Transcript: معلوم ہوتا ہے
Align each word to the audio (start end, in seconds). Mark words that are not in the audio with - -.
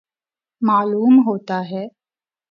معلوم 0.61 1.15
ہوتا 1.27 1.59
ہے 1.69 1.85